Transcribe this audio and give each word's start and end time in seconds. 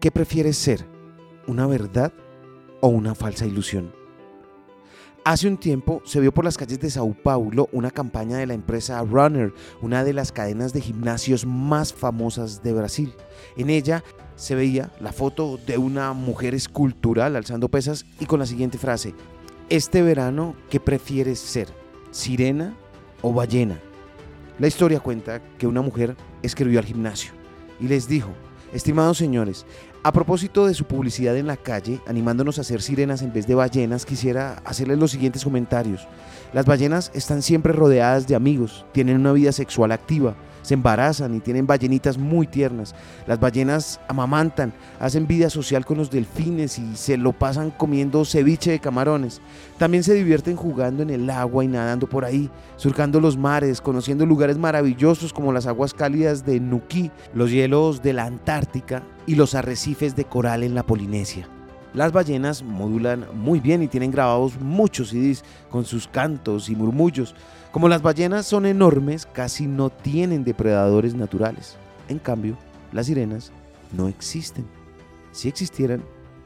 ¿qué 0.00 0.10
prefieres 0.10 0.56
ser? 0.56 0.86
¿Una 1.46 1.66
verdad 1.66 2.12
o 2.80 2.88
una 2.88 3.14
falsa 3.14 3.44
ilusión? 3.44 3.92
Hace 5.24 5.46
un 5.46 5.58
tiempo 5.58 6.00
se 6.06 6.20
vio 6.20 6.32
por 6.32 6.46
las 6.46 6.56
calles 6.56 6.80
de 6.80 6.88
Sao 6.88 7.12
Paulo 7.12 7.68
una 7.72 7.90
campaña 7.90 8.38
de 8.38 8.46
la 8.46 8.54
empresa 8.54 9.02
Runner, 9.04 9.52
una 9.82 10.02
de 10.02 10.14
las 10.14 10.32
cadenas 10.32 10.72
de 10.72 10.80
gimnasios 10.80 11.44
más 11.44 11.92
famosas 11.92 12.62
de 12.62 12.72
Brasil. 12.72 13.12
En 13.58 13.68
ella 13.68 14.02
se 14.36 14.54
veía 14.54 14.90
la 15.00 15.12
foto 15.12 15.58
de 15.66 15.76
una 15.76 16.14
mujer 16.14 16.54
escultural 16.54 17.36
alzando 17.36 17.68
pesas 17.68 18.06
y 18.18 18.24
con 18.24 18.38
la 18.40 18.46
siguiente 18.46 18.78
frase, 18.78 19.14
este 19.68 20.00
verano, 20.00 20.56
¿qué 20.70 20.80
prefieres 20.80 21.38
ser? 21.38 21.68
¿Sirena 22.10 22.74
o 23.20 23.34
ballena? 23.34 23.78
La 24.58 24.66
historia 24.66 25.00
cuenta 25.00 25.42
que 25.58 25.66
una 25.66 25.82
mujer 25.82 26.16
escribió 26.42 26.78
al 26.78 26.86
gimnasio 26.86 27.32
y 27.78 27.86
les 27.86 28.08
dijo, 28.08 28.30
estimados 28.72 29.18
señores, 29.18 29.66
a 30.02 30.12
propósito 30.12 30.66
de 30.66 30.74
su 30.74 30.84
publicidad 30.84 31.36
en 31.36 31.46
la 31.46 31.56
calle, 31.56 32.00
animándonos 32.06 32.58
a 32.58 32.62
hacer 32.62 32.80
sirenas 32.80 33.22
en 33.22 33.32
vez 33.32 33.46
de 33.46 33.54
ballenas, 33.54 34.06
quisiera 34.06 34.62
hacerles 34.64 34.98
los 34.98 35.10
siguientes 35.10 35.44
comentarios. 35.44 36.06
Las 36.52 36.64
ballenas 36.64 37.10
están 37.14 37.42
siempre 37.42 37.72
rodeadas 37.72 38.26
de 38.26 38.34
amigos, 38.34 38.86
tienen 38.92 39.16
una 39.16 39.32
vida 39.32 39.52
sexual 39.52 39.92
activa, 39.92 40.36
se 40.62 40.74
embarazan 40.74 41.34
y 41.34 41.40
tienen 41.40 41.66
ballenitas 41.66 42.18
muy 42.18 42.46
tiernas. 42.46 42.94
Las 43.26 43.40
ballenas 43.40 44.00
amamantan, 44.08 44.72
hacen 44.98 45.26
vida 45.26 45.50
social 45.50 45.84
con 45.84 45.98
los 45.98 46.10
delfines 46.10 46.78
y 46.78 46.96
se 46.96 47.16
lo 47.16 47.32
pasan 47.32 47.70
comiendo 47.70 48.24
ceviche 48.24 48.70
de 48.70 48.80
camarones. 48.80 49.40
También 49.78 50.02
se 50.02 50.14
divierten 50.14 50.56
jugando 50.56 51.02
en 51.02 51.10
el 51.10 51.28
agua 51.30 51.64
y 51.64 51.68
nadando 51.68 52.08
por 52.08 52.24
ahí, 52.24 52.50
surcando 52.76 53.20
los 53.20 53.36
mares, 53.36 53.80
conociendo 53.80 54.26
lugares 54.26 54.58
maravillosos 54.58 55.32
como 55.32 55.52
las 55.52 55.66
aguas 55.66 55.94
cálidas 55.94 56.44
de 56.44 56.60
Nuquí, 56.60 57.10
los 57.34 57.50
hielos 57.50 58.02
de 58.02 58.12
la 58.12 58.24
Antártica 58.24 59.02
y 59.26 59.34
los 59.34 59.54
arrecifes 59.54 60.16
de 60.16 60.24
coral 60.24 60.62
en 60.62 60.74
la 60.74 60.82
Polinesia. 60.82 61.48
Las 61.92 62.12
ballenas 62.12 62.62
modulan 62.62 63.26
muy 63.34 63.58
bien 63.58 63.82
y 63.82 63.88
tienen 63.88 64.12
grabados 64.12 64.60
muchos 64.60 65.08
CDs 65.08 65.42
con 65.70 65.84
sus 65.84 66.06
cantos 66.06 66.68
y 66.68 66.76
murmullos. 66.76 67.34
Como 67.72 67.88
las 67.88 68.00
ballenas 68.00 68.46
son 68.46 68.64
enormes, 68.64 69.26
casi 69.26 69.66
no 69.66 69.90
tienen 69.90 70.44
depredadores 70.44 71.14
naturales. 71.14 71.76
En 72.08 72.20
cambio, 72.20 72.56
las 72.92 73.06
sirenas 73.06 73.50
no 73.92 74.06
existen. 74.06 74.66
Si 75.32 75.48
existieran, 75.48 76.04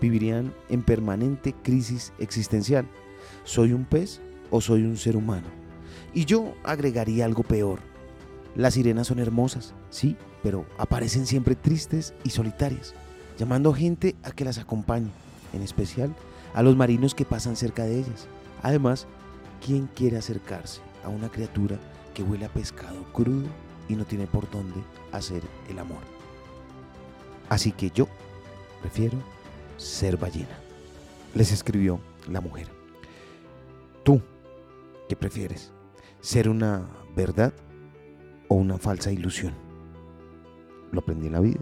vivirían 0.00 0.54
en 0.70 0.82
permanente 0.82 1.54
crisis 1.62 2.14
existencial. 2.18 2.86
¿Soy 3.44 3.74
un 3.74 3.84
pez 3.84 4.22
o 4.50 4.62
soy 4.62 4.84
un 4.84 4.96
ser 4.96 5.16
humano? 5.16 5.46
Y 6.14 6.24
yo 6.24 6.54
agregaría 6.64 7.26
algo 7.26 7.42
peor. 7.42 7.80
Las 8.54 8.72
sirenas 8.72 9.08
son 9.08 9.18
hermosas, 9.18 9.74
sí, 9.90 10.16
pero 10.42 10.64
aparecen 10.78 11.26
siempre 11.26 11.54
tristes 11.54 12.14
y 12.24 12.30
solitarias, 12.30 12.94
llamando 13.38 13.74
gente 13.74 14.16
a 14.22 14.30
que 14.30 14.46
las 14.46 14.56
acompañe 14.56 15.10
en 15.56 15.62
especial 15.62 16.14
a 16.54 16.62
los 16.62 16.76
marinos 16.76 17.14
que 17.14 17.24
pasan 17.24 17.56
cerca 17.56 17.84
de 17.84 17.98
ellas. 17.98 18.28
Además, 18.62 19.06
¿quién 19.64 19.88
quiere 19.94 20.16
acercarse 20.16 20.80
a 21.04 21.08
una 21.08 21.28
criatura 21.28 21.78
que 22.14 22.22
huele 22.22 22.46
a 22.46 22.52
pescado 22.52 23.04
crudo 23.12 23.48
y 23.88 23.96
no 23.96 24.04
tiene 24.04 24.26
por 24.26 24.48
dónde 24.50 24.80
hacer 25.12 25.42
el 25.68 25.78
amor? 25.78 26.00
Así 27.48 27.72
que 27.72 27.90
yo 27.90 28.08
prefiero 28.80 29.18
ser 29.76 30.16
ballena. 30.16 30.58
Les 31.34 31.52
escribió 31.52 32.00
la 32.28 32.40
mujer. 32.40 32.68
¿Tú 34.02 34.20
qué 35.08 35.16
prefieres? 35.16 35.72
¿Ser 36.20 36.48
una 36.48 36.88
verdad 37.14 37.52
o 38.48 38.54
una 38.54 38.78
falsa 38.78 39.12
ilusión? 39.12 39.54
Lo 40.92 41.00
aprendí 41.00 41.26
en 41.26 41.32
la 41.34 41.40
vida. 41.40 41.60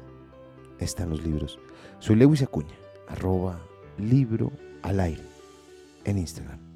Está 0.78 1.02
en 1.02 1.10
los 1.10 1.22
libros. 1.22 1.58
Soy 1.98 2.16
Lewis 2.16 2.42
Acuña, 2.42 2.74
arroba 3.08 3.60
libro 3.98 4.52
al 4.82 5.00
aire 5.00 5.22
en 6.04 6.18
Instagram. 6.18 6.73